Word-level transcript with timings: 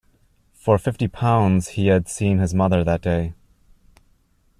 For 0.53 0.79
fifty 0.79 1.07
pounds 1.07 1.67
he 1.77 1.85
had 1.85 2.07
seen 2.09 2.39
his 2.39 2.55
mother 2.55 2.83
that 2.83 3.03
day. 3.03 3.35